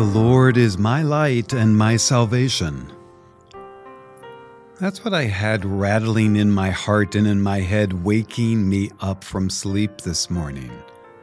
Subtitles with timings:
[0.00, 2.90] The Lord is my light and my salvation.
[4.80, 9.22] That's what I had rattling in my heart and in my head, waking me up
[9.22, 10.72] from sleep this morning.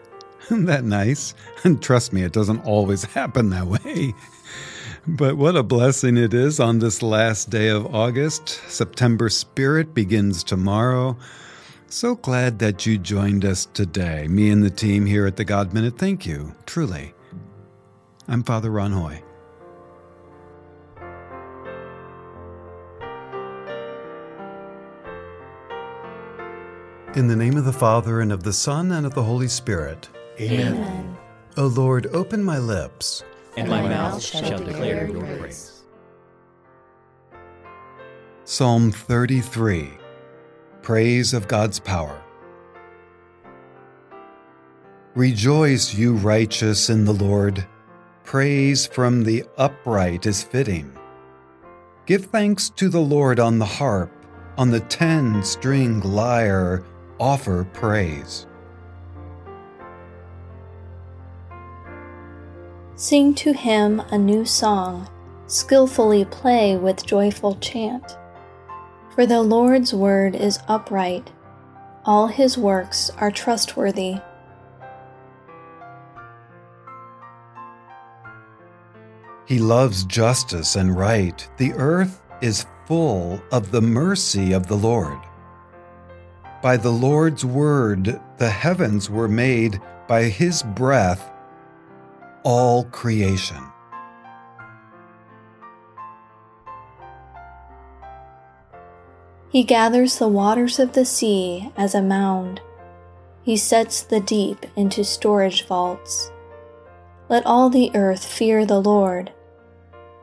[0.46, 1.34] Isn't that nice?
[1.62, 4.12] And trust me, it doesn't always happen that way.
[5.06, 8.48] But what a blessing it is on this last day of August.
[8.68, 11.16] September Spirit begins tomorrow.
[11.86, 14.26] So glad that you joined us today.
[14.26, 17.14] Me and the team here at the God Minute, thank you, truly.
[18.26, 19.22] I'm Father Ron Hoy.
[27.14, 30.08] In the name of the Father, and of the Son, and of the Holy Spirit.
[30.40, 31.16] Amen.
[31.56, 33.22] O Lord, open my lips,
[33.56, 35.82] And my mouth shall declare your praise.
[38.44, 39.90] Psalm 33
[40.82, 42.20] Praise of God's Power.
[45.14, 47.66] Rejoice, you righteous, in the Lord.
[48.34, 50.92] Praise from the upright is fitting.
[52.04, 54.10] Give thanks to the Lord on the harp,
[54.58, 56.82] on the ten string lyre,
[57.20, 58.48] offer praise.
[62.96, 65.08] Sing to him a new song,
[65.46, 68.18] skillfully play with joyful chant.
[69.14, 71.30] For the Lord's word is upright,
[72.04, 74.16] all his works are trustworthy.
[79.46, 81.46] He loves justice and right.
[81.58, 85.18] The earth is full of the mercy of the Lord.
[86.62, 91.30] By the Lord's word, the heavens were made, by his breath,
[92.42, 93.62] all creation.
[99.50, 102.60] He gathers the waters of the sea as a mound.
[103.42, 106.30] He sets the deep into storage vaults.
[107.28, 109.32] Let all the earth fear the Lord.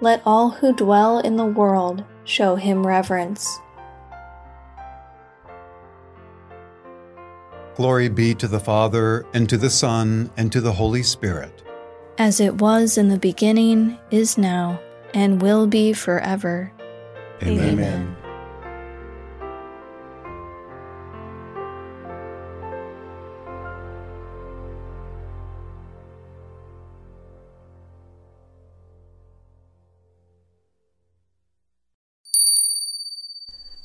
[0.00, 3.58] Let all who dwell in the world show him reverence.
[7.74, 11.62] Glory be to the Father, and to the Son, and to the Holy Spirit.
[12.18, 14.78] As it was in the beginning, is now,
[15.14, 16.70] and will be forever.
[17.42, 18.16] Amen.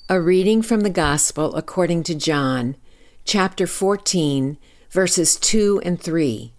[0.09, 2.78] A reading from the Gospel according to John,
[3.25, 4.57] chapter 14,
[4.90, 6.53] verses 2 and 3.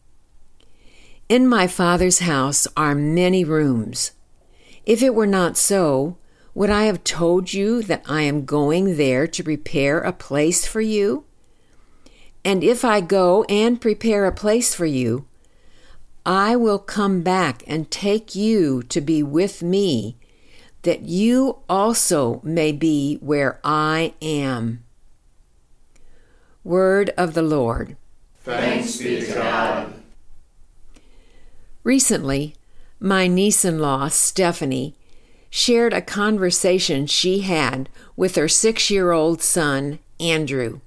[1.30, 4.12] In my Father's house are many rooms.
[4.84, 6.18] If it were not so,
[6.52, 10.82] would I have told you that I am going there to prepare a place for
[10.82, 11.24] you?
[12.44, 15.24] And if I go and prepare a place for you,
[16.26, 20.18] I will come back and take you to be with me
[20.82, 24.84] that you also may be where I am.
[26.64, 27.96] Word of the Lord.
[28.42, 29.94] Thanks be to God.
[31.84, 32.54] Recently,
[33.00, 34.94] my niece in law, Stephanie,
[35.50, 40.80] shared a conversation she had with her six year old son, Andrew.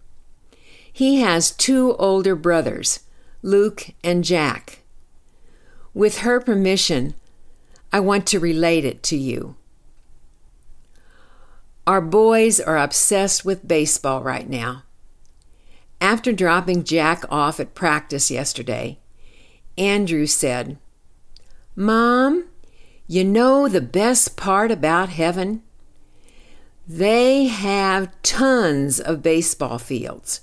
[0.92, 3.00] He has two older brothers,
[3.42, 4.80] Luke and Jack.
[5.94, 7.16] With her permission,
[7.92, 9.56] I want to relate it to you.
[11.88, 14.84] Our boys are obsessed with baseball right now.
[16.00, 19.00] After dropping Jack off at practice yesterday,
[19.78, 20.78] Andrew said,
[21.76, 22.46] Mom,
[23.08, 25.64] you know the best part about heaven?
[26.88, 30.42] They have tons of baseball fields.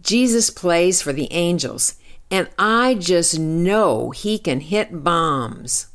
[0.00, 1.96] Jesus plays for the angels,
[2.30, 5.88] and I just know he can hit bombs.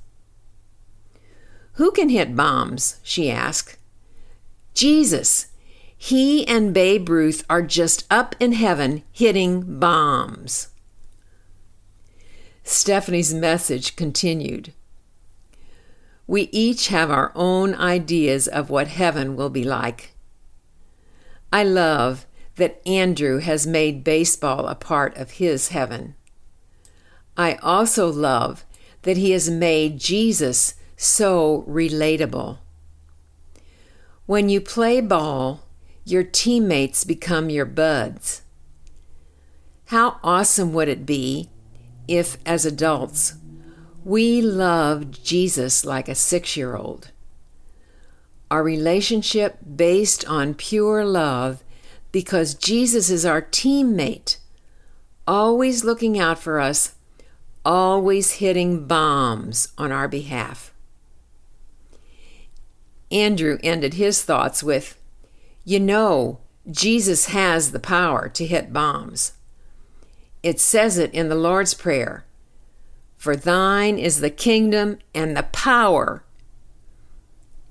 [1.74, 3.00] Who can hit bombs?
[3.04, 3.79] she asked.
[4.80, 5.48] Jesus.
[5.98, 10.70] He and Babe Ruth are just up in heaven hitting bombs.
[12.64, 14.72] Stephanie's message continued.
[16.28, 20.14] We each have our own ideas of what heaven will be like.
[21.52, 26.16] I love that Andrew has made baseball a part of his heaven.
[27.36, 28.64] I also love
[29.02, 32.60] that he has made Jesus so relatable.
[34.30, 35.64] When you play ball,
[36.06, 38.44] your teammates become your buds.
[39.86, 41.50] How awesome would it be
[42.08, 43.34] if, as adults,
[44.06, 47.10] we loved Jesus like a six year old?
[48.52, 51.64] Our relationship based on pure love
[52.12, 54.38] because Jesus is our teammate,
[55.26, 56.94] always looking out for us,
[57.66, 60.72] always hitting bombs on our behalf.
[63.12, 64.98] Andrew ended his thoughts with,
[65.66, 66.40] You know,
[66.70, 69.34] Jesus has the power to hit bombs.
[70.44, 72.26] It says it in the Lord's Prayer
[73.18, 76.24] For thine is the kingdom and the power.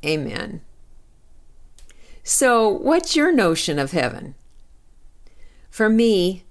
[0.04, 0.60] Amen.
[2.22, 4.34] So, what's your notion of heaven?
[5.70, 6.44] For me,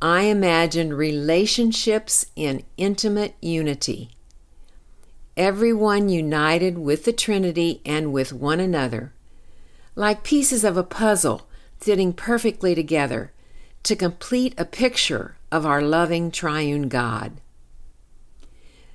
[0.00, 4.10] I imagine relationships in intimate unity.
[5.36, 9.12] Everyone united with the Trinity and with one another,
[9.94, 11.46] like pieces of a puzzle
[11.78, 13.32] fitting perfectly together
[13.82, 17.32] to complete a picture of our loving triune God.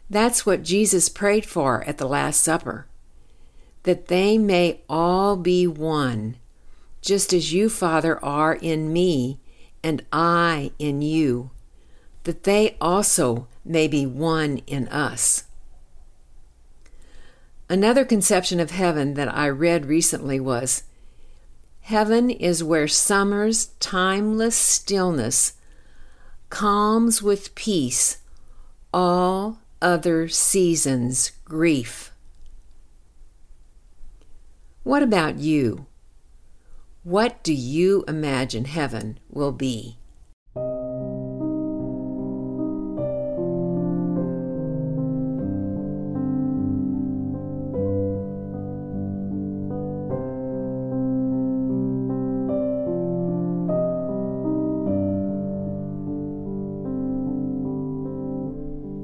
[0.10, 2.88] That's what Jesus prayed for at the Last Supper
[3.84, 6.38] that they may all be one,
[7.02, 9.40] just as you, Father, are in me
[9.84, 11.50] and I in you,
[12.24, 15.46] that they also may be one in us.
[17.72, 20.84] Another conception of heaven that I read recently was
[21.80, 25.54] Heaven is where summer's timeless stillness
[26.50, 28.18] calms with peace
[28.94, 32.12] all other seasons' grief.
[34.84, 35.86] What about you?
[37.04, 39.98] What do you imagine heaven will be?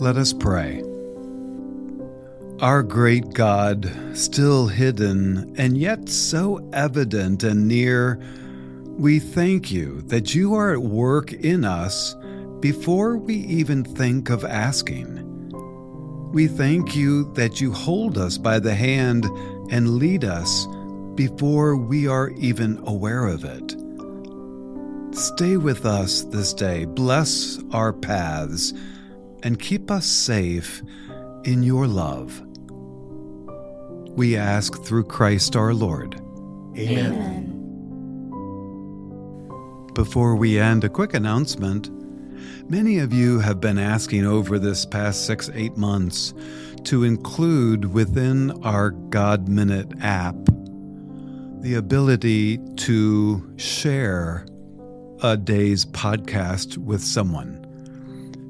[0.00, 0.82] Let us pray.
[2.60, 8.20] Our great God, still hidden and yet so evident and near,
[8.98, 12.16] we thank you that you are at work in us
[12.58, 15.20] before we even think of asking.
[16.32, 19.26] We thank you that you hold us by the hand
[19.70, 20.66] and lead us
[21.14, 23.76] before we are even aware of it.
[25.16, 28.74] Stay with us this day, bless our paths,
[29.44, 30.82] and keep us safe
[31.44, 32.42] in your love.
[34.16, 36.20] We ask through Christ our Lord.
[36.76, 37.50] Amen.
[39.94, 41.90] Before we end, a quick announcement.
[42.68, 46.34] Many of you have been asking over this past six, eight months
[46.84, 50.36] to include within our God Minute app
[51.60, 54.46] the ability to share
[55.22, 57.63] a day's podcast with someone.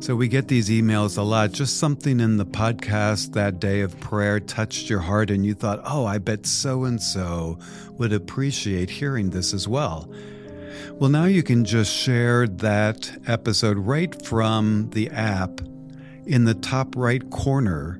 [0.04, 1.52] So we get these emails a lot.
[1.52, 5.80] Just something in the podcast that day of prayer touched your heart, and you thought,
[5.82, 7.58] oh, I bet so and so
[7.92, 10.06] would appreciate hearing this as well.
[10.90, 15.62] Well, now you can just share that episode right from the app.
[16.26, 17.98] In the top right corner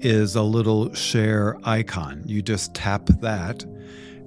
[0.00, 2.24] is a little share icon.
[2.26, 3.62] You just tap that,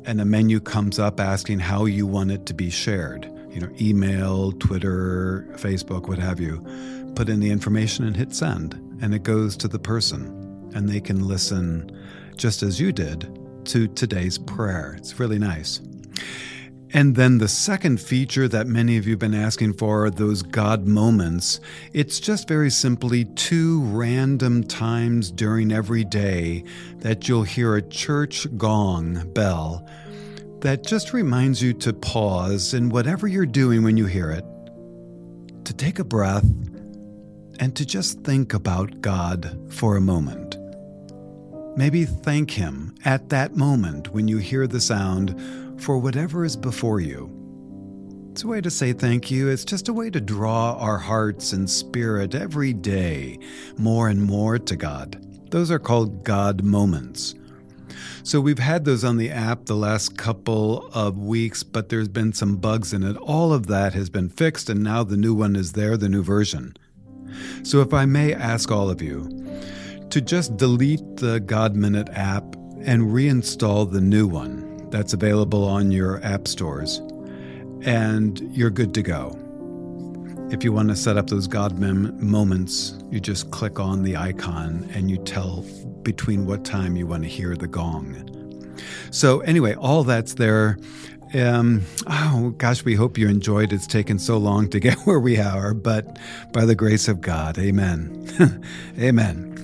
[0.05, 3.69] and a menu comes up asking how you want it to be shared you know,
[3.79, 6.61] email, Twitter, Facebook, what have you.
[7.15, 10.99] Put in the information and hit send, and it goes to the person, and they
[10.99, 11.89] can listen
[12.35, 14.95] just as you did to today's prayer.
[14.97, 15.79] It's really nice.
[16.93, 20.41] And then the second feature that many of you have been asking for are those
[20.41, 21.61] God moments.
[21.93, 26.65] It's just very simply two random times during every day
[26.99, 29.87] that you'll hear a church gong bell
[30.65, 34.43] that just reminds you to pause in whatever you're doing when you hear it,
[35.63, 36.43] to take a breath,
[37.59, 40.57] and to just think about God for a moment.
[41.77, 45.39] Maybe thank Him at that moment when you hear the sound
[45.79, 47.29] for whatever is before you.
[48.31, 49.49] It's a way to say thank you.
[49.49, 53.37] It's just a way to draw our hearts and spirit every day
[53.77, 55.23] more and more to God.
[55.51, 57.35] Those are called God moments.
[58.23, 62.33] So we've had those on the app the last couple of weeks, but there's been
[62.33, 63.17] some bugs in it.
[63.17, 66.23] All of that has been fixed, and now the new one is there, the new
[66.23, 66.75] version.
[67.63, 69.29] So if I may ask all of you
[70.09, 72.43] to just delete the God Minute app
[72.81, 76.99] and reinstall the new one that's available on your app stores,
[77.81, 79.37] and you're good to go.
[80.51, 84.15] If you want to set up those God mem- moments, you just click on the
[84.15, 85.61] icon and you tell
[86.03, 88.21] between what time you want to hear the gong.
[89.11, 90.77] So, anyway, all that's there.
[91.33, 93.73] Um, oh gosh, we hope you enjoyed.
[93.73, 96.17] It's taken so long to get where we are, but
[96.53, 98.63] by the grace of God, amen.
[98.99, 99.55] amen.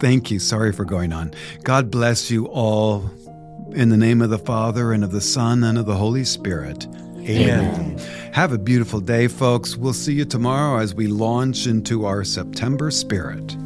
[0.00, 0.38] Thank you.
[0.38, 1.32] Sorry for going on.
[1.62, 3.08] God bless you all
[3.72, 6.86] in the name of the Father and of the Son and of the Holy Spirit.
[7.24, 7.74] Amen.
[7.74, 7.98] Amen.
[8.32, 9.76] Have a beautiful day, folks.
[9.76, 13.56] We'll see you tomorrow as we launch into our September spirit.